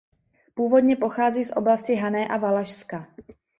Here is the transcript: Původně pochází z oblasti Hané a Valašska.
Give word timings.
Původně 0.53 0.95
pochází 0.95 1.45
z 1.45 1.51
oblasti 1.55 1.95
Hané 1.95 2.27
a 2.27 2.37
Valašska. 2.37 3.07